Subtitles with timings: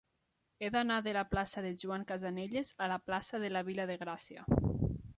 [0.63, 4.03] He d'anar de la plaça de Joan Casanelles a la plaça de la Vila de
[4.07, 4.51] Gràcia.